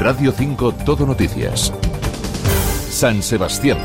[0.00, 1.72] Radio 5 Todo Noticias.
[2.88, 3.78] San Sebastián.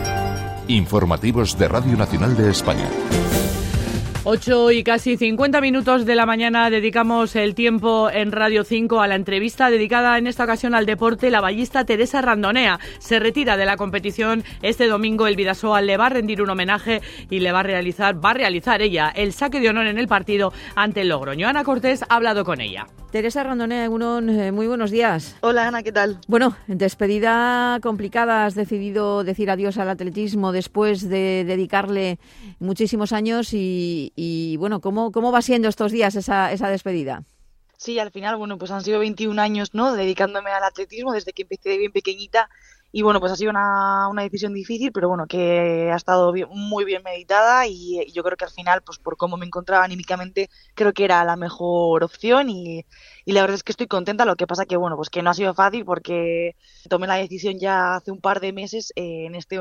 [0.68, 2.88] Informativos de Radio Nacional de España.
[4.26, 9.08] 8 y casi 50 minutos de la mañana dedicamos el tiempo en Radio 5 a
[9.08, 11.30] la entrevista dedicada en esta ocasión al deporte.
[11.30, 15.28] La ballista Teresa Randonea se retira de la competición este domingo.
[15.28, 18.36] El Vidasoa le va a rendir un homenaje y le va a realizar, va a
[18.36, 21.50] realizar ella el saque de honor en el partido ante el Logroño.
[21.50, 22.88] Ana Cortés ha hablado con ella.
[23.14, 25.36] Teresa Randonea, eh, muy buenos días.
[25.42, 26.18] Hola Ana, ¿qué tal?
[26.28, 28.48] Bueno, despedida complicada.
[28.48, 32.18] Has decidido decir adiós al atletismo después de dedicarle
[32.58, 34.12] muchísimos años y,
[34.58, 37.24] bueno, ¿cómo, ¿cómo va siendo estos días esa, esa despedida?
[37.78, 39.94] Sí, al final, bueno, pues han sido 21 años, ¿no?
[39.94, 42.50] Dedicándome al atletismo desde que empecé bien pequeñita
[42.96, 46.86] y bueno, pues ha sido una, una decisión difícil, pero bueno, que ha estado muy
[46.86, 50.94] bien meditada y, yo creo que al final, pues por cómo me encontraba anímicamente, creo
[50.94, 52.86] que era la mejor opción y,
[53.26, 54.26] y la verdad es que estoy contenta.
[54.26, 56.56] Lo que pasa que, bueno, pues que no ha sido fácil porque
[56.88, 59.60] tomé la decisión ya hace un par de meses eh, en este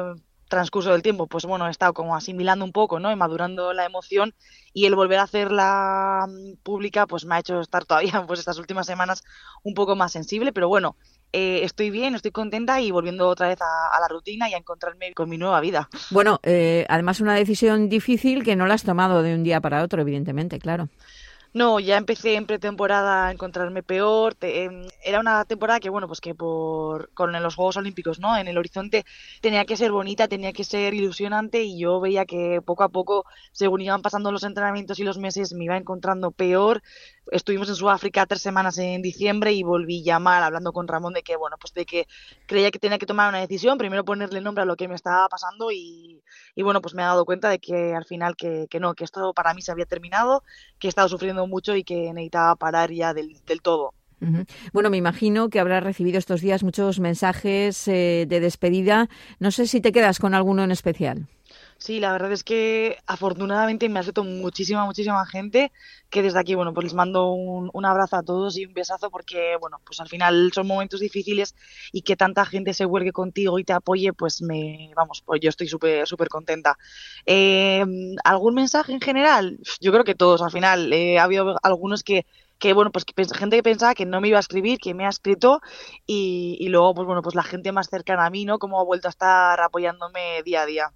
[0.52, 3.10] transcurso del tiempo, pues bueno, he estado como asimilando un poco, ¿no?
[3.10, 4.34] Y madurando la emoción
[4.74, 8.58] y el volver a hacerla mm, pública, pues me ha hecho estar todavía, pues estas
[8.58, 9.24] últimas semanas
[9.62, 10.94] un poco más sensible, pero bueno,
[11.32, 15.14] eh, estoy bien, estoy contenta y volviendo otra vez a, la rutina y a encontrarme
[15.14, 15.88] con mi nueva vida.
[16.10, 19.82] Bueno, eh, además una decisión difícil que no la has tomado de un día para
[19.82, 20.90] otro, evidentemente, claro.
[21.54, 24.36] No, ya empecé en pretemporada a encontrarme peor.
[24.40, 28.36] Em, era una temporada que, bueno, pues que por con los Juegos Olímpicos, ¿no?
[28.38, 29.04] En el horizonte
[29.42, 33.26] tenía que ser bonita, tenía que ser ilusionante y yo veía que poco a poco,
[33.52, 36.82] según iban pasando los entrenamientos y los meses, me iba encontrando peor.
[37.30, 41.22] Estuvimos en Sudáfrica tres semanas en diciembre y volví a llamar hablando con Ramón de
[41.22, 42.06] que, bueno, pues de que
[42.46, 45.28] creía que tenía que tomar una decisión, primero ponerle nombre a lo que me estaba
[45.28, 46.22] pasando y,
[46.54, 49.04] y bueno, pues me he dado cuenta de que al final que, que no, que
[49.04, 50.42] esto para mí se había terminado,
[50.78, 53.94] que he estado sufriendo mucho y que necesitaba parar ya del, todo.
[54.72, 59.08] Bueno, me imagino que habrás recibido estos días muchos mensajes eh, de despedida.
[59.40, 61.26] No sé si te quedas con alguno en especial.
[61.82, 65.72] Sí, la verdad es que afortunadamente me ha aceptado muchísima, muchísima gente
[66.10, 69.56] que desde aquí, bueno, pues les mando un, abrazo a todos y un besazo porque,
[69.60, 71.56] bueno, pues al final son momentos difíciles
[71.90, 75.48] y que tanta gente se huelgue contigo y te apoye, pues me, vamos, pues yo
[75.48, 76.78] estoy súper, súper contenta.
[77.26, 77.84] Eh,
[78.22, 79.58] ¿Algún mensaje en general?
[79.80, 82.26] Yo creo que todos, al final, eh, ha habido algunos que
[82.58, 83.04] que bueno, pues
[83.36, 85.60] gente que pensaba que no me iba a escribir, que me ha escrito
[86.06, 88.60] y, y luego, pues bueno, pues la gente más cercana a mí, ¿no?
[88.60, 90.92] Como ha vuelto a estar apoyándome día a día.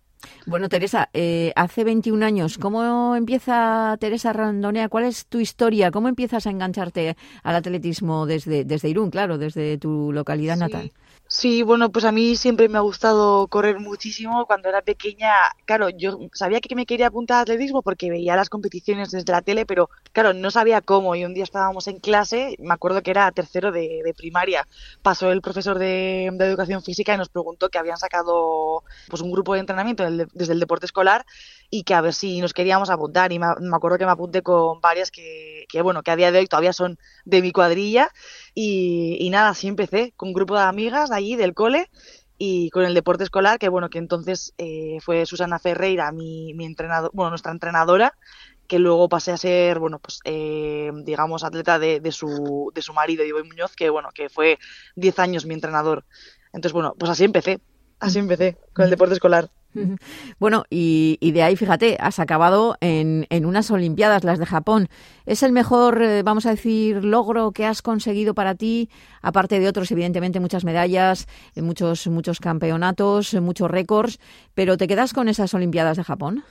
[0.46, 4.88] Bueno, Teresa, eh, hace 21 años, ¿cómo empieza Teresa Randonea?
[4.88, 5.90] ¿Cuál es tu historia?
[5.90, 10.92] ¿Cómo empiezas a engancharte al atletismo desde, desde Irún, claro, desde tu localidad natal?
[11.28, 14.46] Sí, bueno, pues a mí siempre me ha gustado correr muchísimo.
[14.46, 15.32] Cuando era pequeña,
[15.64, 19.42] claro, yo sabía que me quería apuntar al atletismo porque veía las competiciones desde la
[19.42, 21.16] tele, pero claro, no sabía cómo.
[21.16, 24.68] Y un día estábamos en clase, me acuerdo que era tercero de, primaria.
[25.02, 29.54] Pasó el profesor de, educación física y nos preguntó que habían sacado pues un grupo
[29.54, 31.26] de entrenamiento desde el deporte escolar
[31.70, 33.32] y que a ver si nos queríamos apuntar.
[33.32, 36.38] Y me, acuerdo que me apunté con varias que, que, bueno, que a día de
[36.38, 38.10] hoy todavía son de mi cuadrilla.
[38.58, 41.90] Y, y nada, así empecé con un grupo de amigas de allí, del cole,
[42.38, 46.64] y con el deporte escolar, que bueno, que entonces eh, fue Susana Ferreira, mi, mi
[46.64, 48.14] entrenador, bueno, nuestra entrenadora,
[48.66, 52.94] que luego pasé a ser, bueno, pues, eh, digamos, atleta de, de, su, de su
[52.94, 54.58] marido, Ivo Muñoz, que bueno, que fue
[54.96, 56.06] 10 años mi entrenador.
[56.54, 57.60] Entonces, bueno, pues así empecé,
[58.00, 59.50] así empecé, con el deporte escolar.
[60.38, 64.88] Bueno, y, de ahí, fíjate, has acabado en, unas Olimpiadas, las de Japón.
[65.24, 68.88] ¿Es el mejor, eh, vamos a decir, logro que has conseguido para ti?
[69.22, 74.20] Aparte de otros, evidentemente, muchas medallas, eh, muchos, muchos campeonatos, eh, muchos récords,
[74.54, 76.44] pero ¿te quedas con esas Olimpiadas de Japón?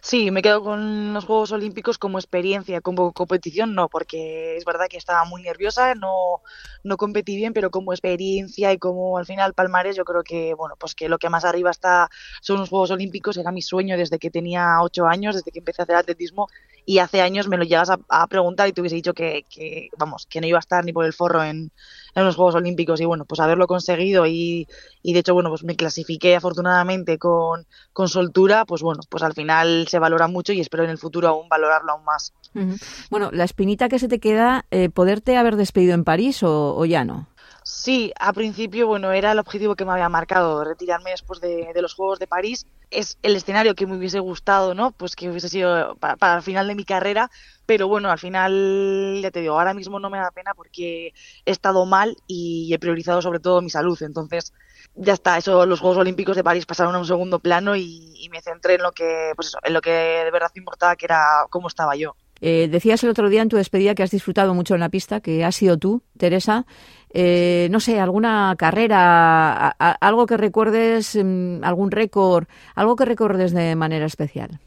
[0.00, 4.86] Sí, me quedo con los Juegos Olímpicos como experiencia, como competición no, porque es verdad
[4.88, 6.42] que estaba muy nerviosa, no,
[6.82, 10.74] no competí bien, pero como experiencia y como al final palmares, yo creo que, bueno,
[10.78, 12.08] pues que lo que más arriba está
[12.40, 15.82] son los Juegos Olímpicos, era mi sueño desde que tenía ocho años, desde que empecé
[15.82, 16.48] a hacer atletismo,
[16.86, 20.26] y hace años me lo llegas a, preguntar y te hubiese dicho que, que, vamos,
[20.26, 21.70] que no iba a estar ni por el forro en,
[22.14, 24.66] los Juegos Olímpicos y bueno, pues haberlo conseguido y,
[25.02, 29.34] y de hecho, bueno, pues me clasifiqué afortunadamente con, con soltura, pues bueno, pues al
[29.34, 32.32] final se valora mucho y espero en el futuro aún valorarlo aún más.
[33.10, 36.84] Bueno, la espinita que se te queda, eh, ¿poderte haber despedido en París o, o
[36.84, 37.28] ya no?
[37.82, 41.94] Sí, a principio, bueno, era el objetivo que me había marcado, retirarme después de, los
[41.94, 42.64] Juegos de París.
[42.92, 44.92] Es el escenario que me hubiese gustado, ¿no?
[44.92, 47.28] Pues que hubiese sido para, el final de mi carrera,
[47.66, 51.12] pero bueno, al final, ya te digo, ahora mismo no me da pena porque
[51.44, 54.00] he estado mal y he priorizado sobre todo mi salud.
[54.00, 54.52] Entonces,
[54.94, 58.42] ya está, eso, los Juegos Olímpicos de París pasaron a un segundo plano y, me
[58.42, 61.66] centré en lo que, pues eso, en lo que de verdad importaba, que era cómo
[61.66, 62.14] estaba yo.
[62.44, 65.20] Eh, decías el otro día en tu despedida que has disfrutado mucho en la pista,
[65.20, 66.66] que has sido tú, Teresa.
[67.14, 73.76] Eh, no sé, alguna carrera, algo que recuerdes, mm, algún récord, algo que recuerdes de
[73.76, 74.60] manera especial.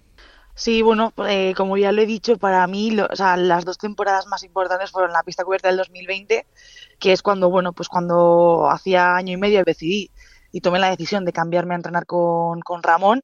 [0.58, 4.26] Sí, bueno, eh, como ya lo he dicho, para mí o sea, las dos temporadas
[4.28, 6.46] más importantes fueron la pista cubierta del 2020,
[6.98, 10.12] que es cuando, bueno, pues cuando hacía año y medio decidí
[10.54, 13.22] y tomé la decisión de cambiarme a entrenar con, con Ramón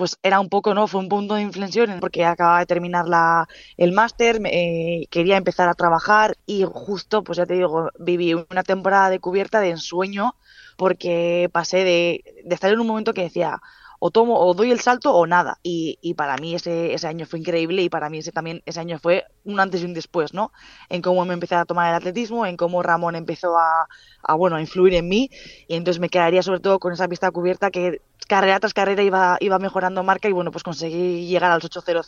[0.00, 0.88] pues era un poco, ¿no?
[0.88, 5.68] Fue un punto de inflexión porque acababa de terminar la, el máster, eh, quería empezar
[5.68, 10.34] a trabajar y justo, pues ya te digo, viví una temporada de cubierta de ensueño
[10.78, 13.60] porque pasé de, de estar en un momento que decía,
[14.00, 15.58] o tomo o doy el salto o nada.
[15.62, 18.80] Y, y para mí ese, ese año fue increíble y para mí ese también ese
[18.80, 20.52] año fue un antes y un después, ¿no?
[20.88, 23.86] En cómo me empecé a tomar el atletismo, en cómo Ramón empezó a,
[24.34, 25.30] bueno, a influir en mí
[25.68, 29.36] y entonces me quedaría sobre todo con esa pista cubierta que carrera tras carrera iba,
[29.40, 32.06] iba mejorando marca y bueno, pues conseguí llegar al 800,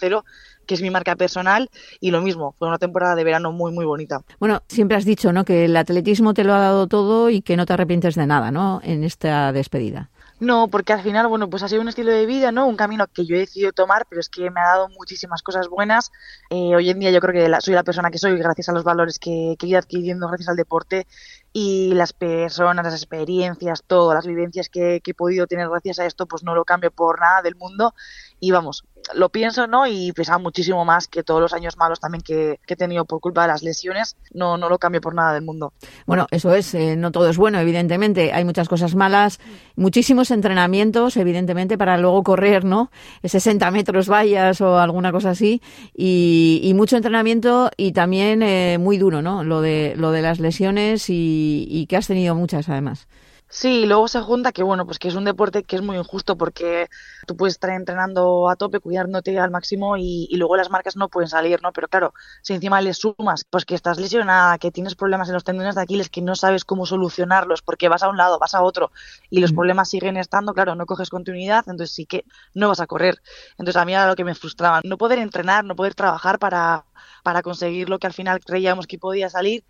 [0.66, 1.68] que es mi marca personal
[2.00, 4.20] y lo mismo, fue una temporada de verano muy, muy bonita.
[4.38, 5.44] Bueno, siempre has dicho, ¿no?
[5.44, 8.50] Que el atletismo te lo ha dado todo y que no te arrepientes de nada,
[8.50, 8.80] ¿no?
[8.84, 10.11] En esta despedida.
[10.42, 12.66] No, porque al final, bueno, pues ha sido un estilo de vida, ¿no?
[12.66, 15.68] Un camino que yo he decidido tomar, pero es que me ha dado muchísimas cosas
[15.68, 16.10] buenas.
[16.50, 18.82] Eh, hoy en día yo creo que soy la persona que soy gracias a los
[18.82, 21.06] valores que, que he ido adquiriendo gracias al deporte
[21.52, 26.06] y las personas, las experiencias, todas las vivencias que, que, he podido tener gracias a
[26.06, 27.94] esto, pues no lo cambio por nada del mundo.
[28.40, 28.84] Y vamos,
[29.14, 29.86] lo pienso, ¿no?
[29.86, 33.42] Y pesa muchísimo más que todos los años malos también que, he tenido por culpa
[33.42, 34.16] de las lesiones.
[34.32, 35.74] No, no lo cambio por nada del mundo.
[36.06, 38.32] Bueno, eso es, eh, no todo es bueno, evidentemente.
[38.32, 39.40] Hay muchas cosas malas,
[39.76, 42.90] muchísimos entrenamientos, evidentemente, para luego correr, ¿no?
[43.22, 45.60] 60 metros vallas o alguna cosa así.
[45.94, 49.44] Y, mucho entrenamiento y también eh, muy duro, ¿no?
[49.44, 53.06] Lo de, lo de las lesiones y, y que has tenido muchas además.
[53.54, 56.38] Sí, luego se junta que bueno, pues que es un deporte que es muy injusto
[56.38, 56.88] porque
[57.26, 61.28] tú puedes estar entrenando a tope, cuidándote al máximo y, luego las marcas no pueden
[61.28, 61.70] salir, ¿no?
[61.70, 65.44] Pero claro, si encima le sumas, pues que estás lesionada, que tienes problemas en los
[65.44, 68.62] tendones de Aquiles, que no sabes cómo solucionarlos porque vas a un lado, vas a
[68.62, 68.90] otro
[69.28, 69.54] y los mm.
[69.54, 72.24] problemas siguen estando, claro, no coges continuidad, entonces sí que
[72.54, 73.20] no vas a correr.
[73.58, 76.86] Entonces a mí era lo que me frustraba, no poder entrenar, no poder trabajar para,
[77.22, 79.62] para conseguir lo que al final creíamos que podía salir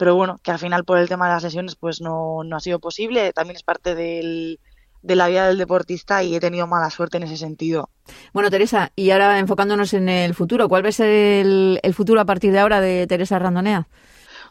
[0.00, 2.60] pero bueno, que al final por el tema de las lesiones pues no, no ha
[2.60, 4.58] sido posible, también es parte del,
[5.02, 7.90] de la vida del deportista y he tenido mala suerte en ese sentido.
[8.32, 12.24] Bueno, Teresa, y ahora enfocándonos en el futuro, ¿cuál va ser el, el futuro a
[12.24, 13.88] partir de ahora de Teresa Randonea?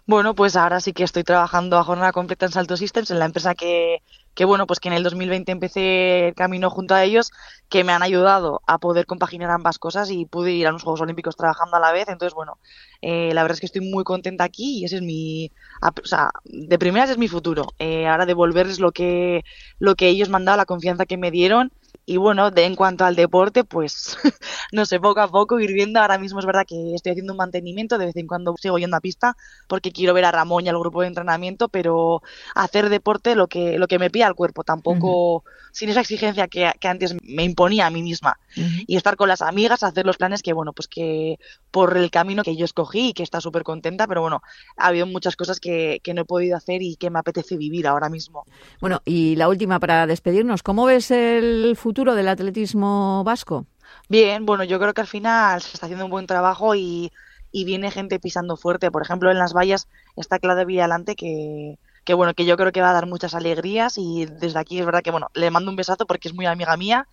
[0.09, 3.25] Bueno, pues ahora sí que estoy trabajando a jornada completa en Salto Systems, en la
[3.25, 4.01] empresa que,
[4.33, 7.29] que bueno, pues que en el 2020 empecé el camino junto a ellos,
[7.69, 11.01] que me han ayudado a poder compaginar ambas cosas y pude ir a los Juegos
[11.01, 12.07] Olímpicos trabajando a la vez.
[12.09, 12.57] Entonces, bueno,
[13.03, 15.51] eh, la verdad es que estoy muy contenta aquí y ese es mi,
[15.83, 17.67] o sea, de primeras es mi futuro.
[17.77, 19.43] Eh, ahora devolverles lo que,
[19.77, 21.71] lo que ellos me han dado, la confianza que me dieron
[22.05, 24.17] y bueno, de en cuanto al deporte, pues
[24.71, 25.99] no sé, poco a poco ir viendo.
[25.99, 28.97] Ahora mismo es verdad que estoy haciendo un mantenimiento, de vez en cuando sigo yendo
[28.97, 29.35] a pista
[29.67, 32.21] porque quiero ver a Ramón y al grupo de entrenamiento, pero
[32.55, 36.71] hacer deporte lo que, lo que me pida el cuerpo, tampoco sin esa exigencia que,
[36.83, 38.39] antes me imponía a mí misma.
[38.87, 41.37] Y estar con las amigas, hacer los planes que, bueno, pues que
[41.71, 44.41] por el camino que yo escogí y que está súper contenta, pero bueno,
[44.75, 47.87] ha habido muchas cosas que, que no he podido hacer y que me apetece vivir
[47.87, 48.45] ahora mismo.
[48.81, 52.15] Bueno, y la última para despedirnos, ¿cómo ves el futuro?
[52.15, 53.65] del atletismo vasco?
[54.07, 57.11] Bien, bueno, yo creo que al final se está haciendo un buen trabajo y,
[57.51, 58.91] viene gente pisando fuerte.
[58.91, 62.81] Por ejemplo, en las vallas está Claudia Villalante que, que bueno, que yo creo que
[62.81, 65.75] va a dar muchas alegrías y desde aquí es verdad que bueno, le mando un
[65.75, 67.07] besazo porque es muy amiga mía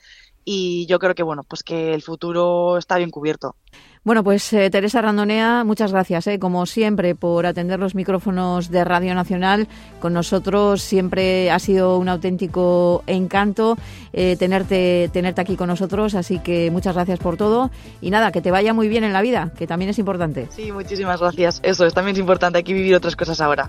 [0.48, 3.56] y yo creo que bueno, pues que el futuro está bien cubierto.
[4.04, 8.84] Bueno, pues eh, Teresa Randonea, muchas gracias, eh, como siempre, por atender los micrófonos de
[8.84, 9.66] Radio Nacional.
[9.98, 13.76] Con nosotros siempre ha sido un auténtico encanto
[14.12, 17.72] eh, tenerte, tenerte aquí con nosotros, así que muchas gracias por todo.
[18.00, 20.46] Y nada, que te vaya muy bien en la vida, que también es importante.
[20.50, 21.58] Sí, muchísimas gracias.
[21.64, 23.68] Eso es, también es importante aquí vivir otras cosas ahora.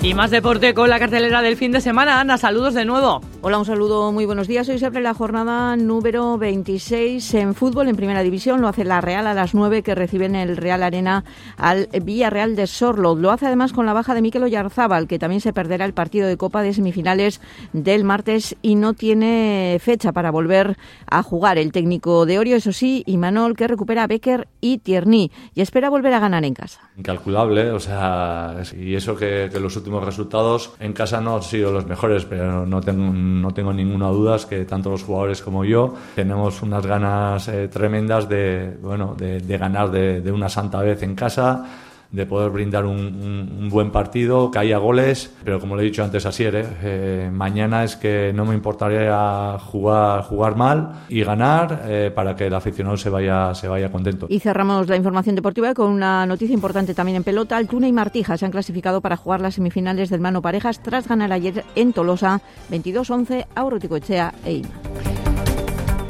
[0.00, 2.20] Y más deporte con la cartelera del fin de semana.
[2.20, 3.20] Ana, saludos de nuevo.
[3.40, 4.68] Hola, un saludo, muy buenos días.
[4.68, 8.60] Hoy se abre la jornada número 26 en fútbol en Primera División.
[8.60, 11.24] Lo hace la Real a las 9 que reciben el Real Arena
[11.56, 13.16] al Villarreal de Sorlo.
[13.16, 16.28] Lo hace además con la baja de Miquel Oyarzábal, que también se perderá el partido
[16.28, 17.40] de Copa de semifinales
[17.72, 20.76] del martes y no tiene fecha para volver
[21.10, 21.58] a jugar.
[21.58, 25.60] El técnico de Orio, eso sí, y Manol, que recupera a Becker y Tierney y
[25.60, 26.80] espera volver a ganar en casa.
[26.96, 31.42] Incalculable, o sea, y eso que, que los últimos últimos resultados en casa no han
[31.42, 35.40] sido los mejores, pero no tengo, no tengo ninguna duda es que tanto los jugadores
[35.40, 41.02] como yo tenemos unas ganas eh, tremendas de, bueno, de, ganar de, una santa vez
[41.02, 41.64] en casa.
[42.10, 46.24] De poder brindar un, buen partido, que haya goles, pero como le he dicho antes
[46.24, 52.34] a eh, mañana es que no me importaría jugar, jugar mal y ganar eh, para
[52.34, 54.26] que el aficionado se vaya, se vaya contento.
[54.28, 57.56] Y cerramos la información deportiva con una noticia importante también en pelota.
[57.56, 61.32] Altuna y Martija se han clasificado para jugar las semifinales del Mano Parejas tras ganar
[61.32, 64.62] ayer en Tolosa 22-11 a Echea e.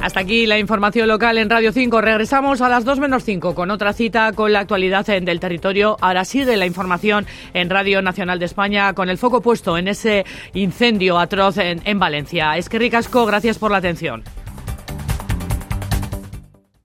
[0.00, 2.00] Hasta aquí la información local en Radio 5.
[2.00, 5.96] Regresamos a las 2 menos 5 con otra cita con la actualidad del territorio.
[6.00, 10.24] Ahora sigue la información en Radio Nacional de España con el foco puesto en ese
[10.54, 12.56] incendio atroz en, Valencia.
[12.56, 14.22] Es que ricasco, gracias por la atención.